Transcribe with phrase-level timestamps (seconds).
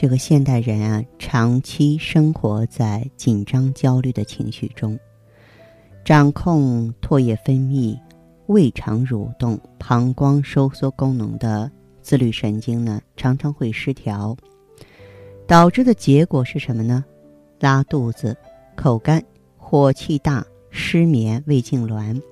[0.00, 4.96] 这个现代人啊，长期生活在紧张、焦虑的情绪中，
[6.04, 7.98] 掌控唾液分泌、
[8.46, 11.68] 胃肠蠕动、膀胱收缩功能的
[12.00, 14.36] 自律神经呢，常常会失调，
[15.48, 17.04] 导致的结果是什么呢？
[17.58, 18.36] 拉肚子、
[18.76, 19.20] 口干、
[19.56, 22.22] 火气大、失眠、胃痉挛。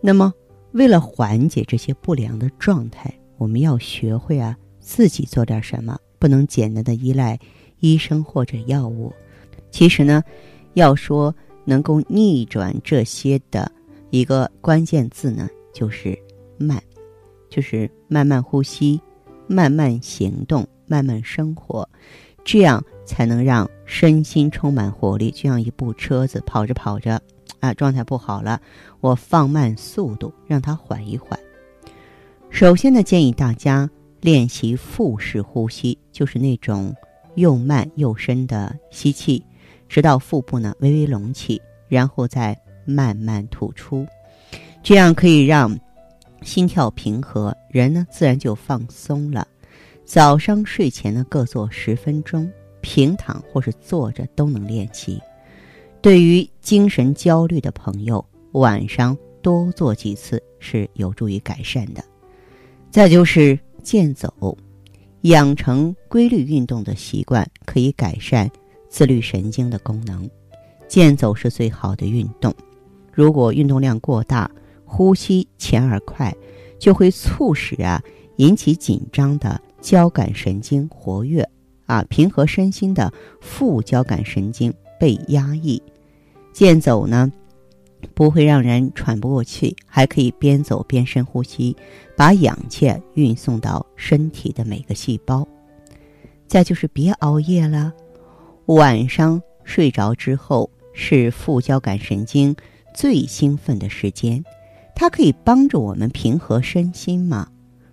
[0.00, 0.32] 那么，
[0.70, 5.98] 为了缓解这些不良的状态，我们要学会啊，自己做点什么。
[6.24, 7.38] 不能简单的依赖
[7.80, 9.12] 医生或者药物，
[9.70, 10.24] 其实呢，
[10.72, 11.34] 要说
[11.66, 13.70] 能够逆转这些的
[14.08, 16.18] 一个关键字呢，就是
[16.56, 16.82] 慢，
[17.50, 18.98] 就是慢慢呼吸，
[19.46, 21.86] 慢慢行动，慢慢生活，
[22.42, 25.30] 这样才能让身心充满活力。
[25.30, 27.20] 就像一部车子跑着跑着，
[27.60, 28.58] 啊，状态不好了，
[29.02, 31.38] 我放慢速度，让它缓一缓。
[32.48, 33.90] 首先呢，建议大家。
[34.24, 36.96] 练习腹式呼吸，就是那种
[37.34, 39.44] 又慢又深的吸气，
[39.86, 44.06] 直到腹部呢微微隆起，然后再慢慢吐出，
[44.82, 45.78] 这样可以让
[46.40, 49.46] 心跳平和，人呢自然就放松了。
[50.06, 55.20] 早上睡前呢各做十分钟，平躺或是坐着都能练习。
[56.00, 62.02] 对于精神焦虑的朋友，晚上多做几次是有助于改善的。
[62.90, 63.58] 再就是。
[63.84, 64.56] 健走，
[65.20, 68.50] 养成规律运动的习惯，可以改善
[68.88, 70.28] 自律神经的功能。
[70.88, 72.52] 健走是最好的运动。
[73.12, 74.50] 如果运动量过大，
[74.86, 76.34] 呼吸前而快，
[76.78, 78.02] 就会促使啊
[78.36, 81.46] 引起紧张的交感神经活跃，
[81.84, 85.80] 啊平和身心的副交感神经被压抑。
[86.52, 87.30] 健走呢？
[88.14, 91.76] 不会让人喘不过气，还可以边走边深呼吸，
[92.16, 95.46] 把氧气运送到身体的每个细胞。
[96.46, 97.92] 再就是别熬夜了，
[98.66, 102.54] 晚上睡着之后是副交感神经
[102.94, 104.44] 最兴奋的时间，
[104.94, 107.48] 它可以帮助我们平和身心嘛。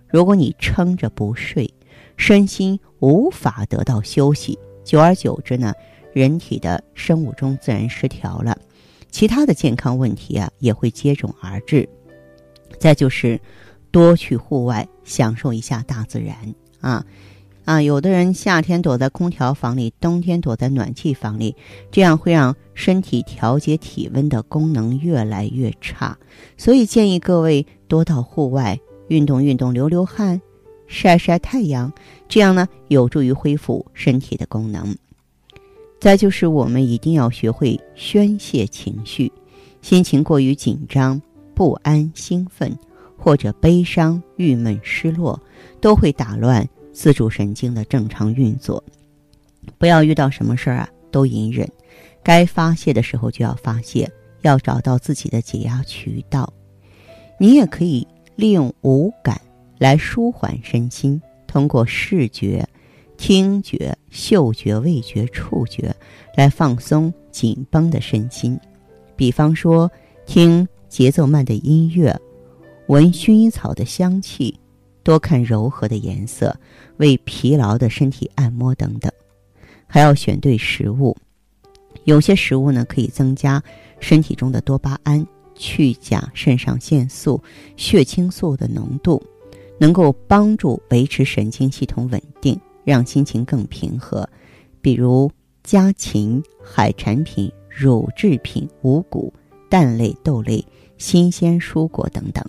[0.08, 1.72] 如果你撑着不睡，
[2.16, 5.72] 身心无法得到休息，久而久之呢，
[6.12, 8.56] 人体的生物钟自然失调了。
[9.12, 11.88] 其他的健康问题啊也会接踵而至，
[12.80, 13.40] 再就是
[13.92, 16.36] 多去户外享受一下大自然
[16.80, 17.04] 啊
[17.64, 17.80] 啊！
[17.80, 21.54] 有的人夏天躲在空调房里，冬天躲在暖气房里，
[21.92, 26.18] 这样会让身体调节体温的功能越来越差。
[26.56, 30.40] 所以建议各位多到户外运动运动，流流汗，
[30.88, 31.92] 晒晒太阳，
[32.28, 34.96] 这样呢有助于恢复身体的功能。
[36.02, 39.30] 再就是，我们一定要学会宣泄情绪，
[39.82, 41.22] 心情过于紧张、
[41.54, 42.76] 不安、兴奋，
[43.16, 45.40] 或者悲伤、郁闷、失落，
[45.80, 48.82] 都会打乱自主神经的正常运作。
[49.78, 51.70] 不要遇到什么事儿啊都隐忍，
[52.20, 56.52] 该发泄的时候就要发泄，要找到自己的解压渠道。
[57.38, 59.40] 你也可以利用五感
[59.78, 62.68] 来舒缓身心，通过视觉。
[63.22, 65.94] 听觉、嗅觉、味觉、触觉，
[66.36, 68.58] 来放松紧绷的身心。
[69.14, 69.88] 比方说，
[70.26, 72.20] 听节奏慢的音乐，
[72.88, 74.58] 闻薰衣草的香气，
[75.04, 76.52] 多看柔和的颜色，
[76.96, 79.08] 为疲劳的身体按摩等等。
[79.86, 81.16] 还要选对食物，
[82.02, 83.62] 有些食物呢可以增加
[84.00, 87.40] 身体中的多巴胺、去甲肾上腺素、
[87.76, 89.22] 血清素的浓度，
[89.78, 92.20] 能够帮助维持神经系统稳。
[92.84, 94.28] 让心情更平和，
[94.80, 95.30] 比如
[95.62, 99.32] 家禽、海产品、乳制品、五谷、
[99.70, 100.64] 蛋类、豆类、
[100.98, 102.44] 新鲜蔬果等等。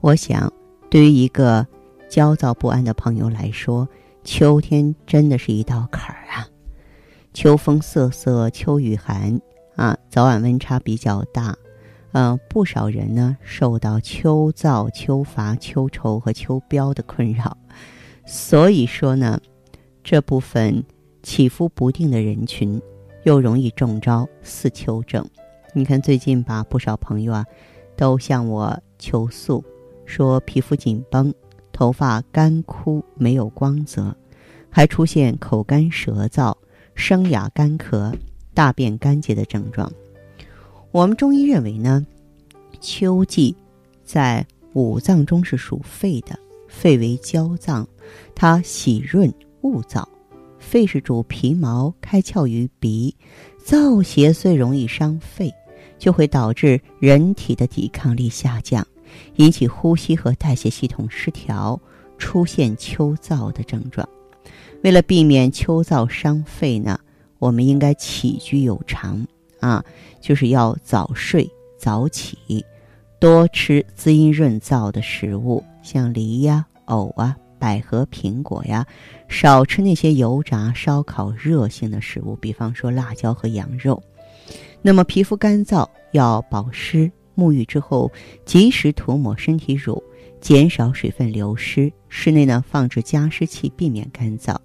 [0.00, 0.52] 我想，
[0.90, 1.66] 对于一个
[2.08, 3.88] 焦躁不安的朋友来说，
[4.22, 6.46] 秋天真的是一道坎儿啊！
[7.32, 9.40] 秋风瑟瑟，秋雨寒
[9.76, 11.56] 啊，早晚温差比较大，
[12.12, 17.56] 呃，不少人呢受到秋燥、秋乏、秋愁和秋膘的困扰，
[18.26, 19.40] 所以说呢。
[20.10, 20.82] 这部分
[21.22, 22.80] 起伏不定的人群，
[23.24, 25.22] 又容易中招似秋症。
[25.74, 27.44] 你看，最近吧，不少朋友啊，
[27.94, 29.62] 都向我求诉，
[30.06, 31.30] 说皮肤紧绷、
[31.72, 34.16] 头发干枯、没有光泽，
[34.70, 36.56] 还出现口干舌燥、
[36.94, 38.10] 声哑干咳
[38.54, 39.92] 大便干结的症状。
[40.90, 42.06] 我们中医认为呢，
[42.80, 43.54] 秋季
[44.04, 46.34] 在五脏中是属肺的，
[46.66, 47.86] 肺为焦脏，
[48.34, 49.30] 它喜润
[49.62, 50.04] 恶燥。
[50.58, 53.14] 肺是主皮毛，开窍于鼻，
[53.64, 55.54] 燥邪虽容易伤肺，
[55.98, 58.84] 就会导致人体的抵抗力下降，
[59.36, 61.80] 引起呼吸和代谢系统失调，
[62.18, 64.06] 出现秋燥的症状。
[64.82, 66.98] 为了避免秋燥伤肺呢，
[67.38, 69.24] 我们应该起居有常
[69.60, 69.84] 啊，
[70.20, 72.64] 就是要早睡早起，
[73.20, 77.36] 多吃滋阴润燥的食物，像梨呀、藕啊。
[77.58, 78.86] 百合、苹果呀，
[79.28, 84.02] 少吃那些油炸、烧烤、热性的食物，比方说辣椒和羊肉。
[84.80, 88.10] 那么皮肤干燥要保湿，沐浴之后
[88.44, 90.02] 及时涂抹身体乳，
[90.40, 91.92] 减少水分流失。
[92.08, 94.56] 室内呢放置加湿器，避免干燥。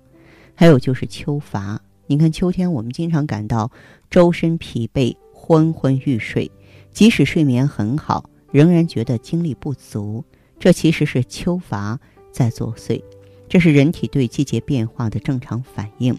[0.56, 3.70] 还有就是秋乏，你看秋天我们经常感到
[4.10, 6.50] 周身疲惫、昏昏欲睡，
[6.92, 10.24] 即使睡眠很好，仍然觉得精力不足，
[10.60, 12.00] 这其实是秋乏。
[12.34, 13.02] 在作祟，
[13.48, 16.14] 这是人体对季节变化的正常反应，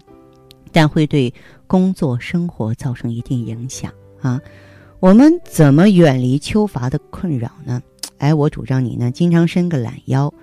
[0.71, 1.31] 但会对
[1.67, 4.41] 工作生活造成一定影响啊。
[5.01, 7.83] 我们怎么远离秋乏的困扰呢？
[8.17, 10.33] 哎，我主张你呢，经常伸个懒腰。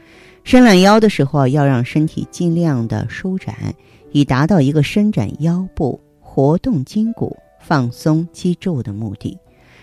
[0.44, 3.74] 伸懒腰的时候，要让身体尽量的舒展，
[4.12, 9.36] 以达到一个伸展腰部、活动筋骨、放松肌肉的目的。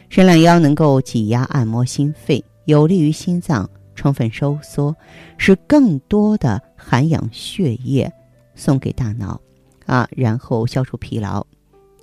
[0.09, 3.67] 伸懒腰能够挤压按摩心肺，有利于心脏。
[3.99, 4.95] 充分收缩，
[5.37, 8.09] 使更多的含氧血液
[8.55, 9.41] 送给大脑，
[9.85, 11.45] 啊，然后消除疲劳。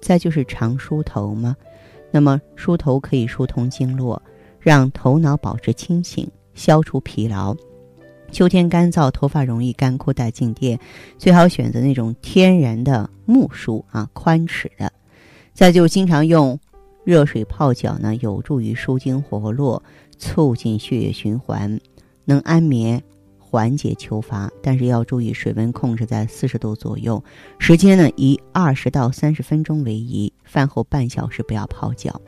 [0.03, 1.57] 再就是常梳头嘛，
[2.11, 4.21] 那么梳头可以疏通经络，
[4.61, 7.57] 让头脑保持清醒，消除疲劳。
[8.31, 10.79] 秋天干燥，头发容易干枯带静电，
[11.17, 14.93] 最好选择那种天然的木梳啊，宽齿的。
[15.55, 16.61] 再就经常用
[17.05, 19.83] 热水泡脚呢，有助于舒筋活络。
[20.19, 21.81] 促进血液循环，
[22.25, 23.03] 能安眠，
[23.39, 27.23] 缓解秋乏，但是要注意水温控制在四十度左右。
[27.59, 30.33] 时间呢，以二十到三十分钟为宜。
[30.45, 32.21] 饭后半小时不要泡脚。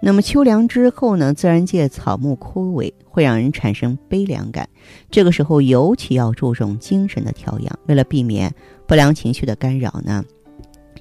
[0.00, 4.68] 那么秋凉之后呢，自然界草木枯萎，会让人产生悲凉感。
[5.10, 7.78] 这个时候尤其要注重精神的调养。
[7.86, 8.54] 为了避免
[8.86, 10.24] 不良情绪的干扰呢，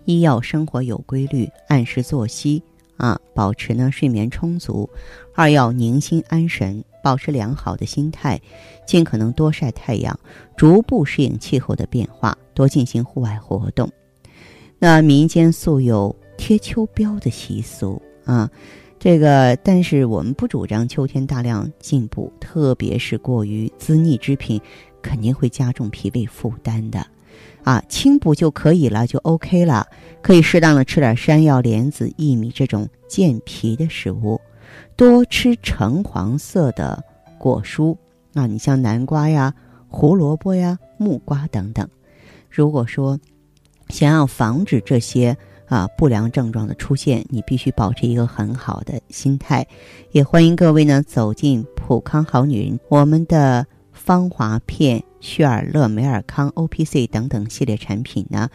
[0.05, 2.63] 一要生活有规律，按时作息。
[2.97, 4.89] 啊，保持呢睡眠充足；
[5.33, 8.39] 二要宁心安神，保持良好的心态，
[8.85, 10.19] 尽可能多晒太阳，
[10.55, 13.89] 逐步适应气候的变化，多进行户外活动。
[14.79, 18.49] 那民间素有贴秋膘的习俗啊，
[18.99, 24.61] 这个但是我们不主张秋天大量进补，特别是过于滋腻之品，
[25.01, 27.05] 肯定会加重脾胃负担的。
[27.67, 29.85] 啊，轻补就可以了，就 OK 了。
[30.21, 34.39] 可以适当的吃点山药、莲子、薏米这种健脾的食物，
[34.95, 37.03] 多吃橙黄色的
[37.37, 37.93] 果蔬
[38.33, 39.53] 啊，你像南瓜呀、
[39.89, 41.85] 胡萝卜呀、木瓜等等。
[42.49, 43.19] 如果说
[43.89, 45.35] 想要防止这些
[45.65, 49.67] 啊不良症状的出现，你必须保持一个很好的心态。
[50.11, 53.67] 也欢迎各位呢走进普康好女人，我们的
[54.07, 55.03] 芳华片。
[55.19, 58.49] 旭尔乐、美尔康、O P C 等等系列产品呢，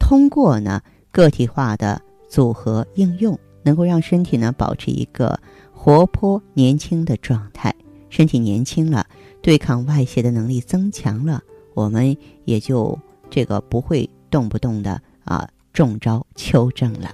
[0.00, 0.80] 通过呢
[1.12, 5.38] 个体化的组合应用，能够让身体呢保持一个
[5.72, 7.72] 活泼年轻的状态。
[8.10, 9.06] 身体年轻了，
[9.40, 11.40] 对抗外邪的能力增强了，
[11.74, 12.98] 我们也就
[13.30, 17.10] 这个不会动不动的啊中招秋症了。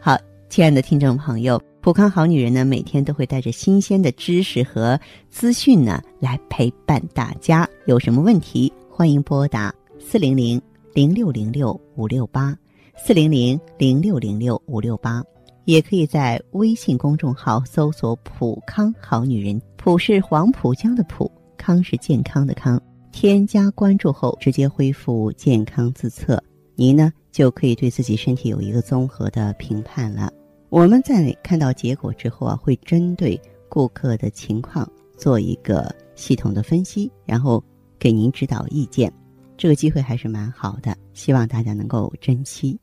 [0.00, 0.16] 好，
[0.48, 1.60] 亲爱的听众朋友。
[1.86, 4.98] 普康好女人呢，每天都会带着新鲜的知识和
[5.30, 7.64] 资讯呢，来陪伴大家。
[7.86, 10.60] 有什么问题，欢迎拨打四零零
[10.92, 12.58] 零六零六五六八
[12.96, 15.22] 四零零零六零六五六八，
[15.64, 22.82] 也可以在微信公众号搜索“普康好女人”，普是黄浦江的浦，康是健康的康。
[23.12, 26.42] 添加关注后，直接恢复健康自测，
[26.74, 30.32] 您呢就可以对自己身体有一个综合的评判了。
[30.76, 37.64] 我们在看到结果之后啊，会针对顾客的情况做一个系统的分析，然后
[37.98, 39.10] 给您指导意见。
[39.56, 42.78] 这个机会还是蛮好的，希望大家能够珍惜。